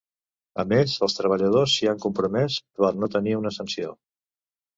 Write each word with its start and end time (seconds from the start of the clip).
A 0.61 0.63
més, 0.69 0.95
els 1.07 1.17
treballadors 1.17 1.75
s’hi 1.75 1.89
ha 1.91 1.93
compromès 2.07 2.57
per 2.81 2.91
no 3.03 3.11
tenir 3.19 3.37
una 3.43 3.53
sanció. 3.61 3.95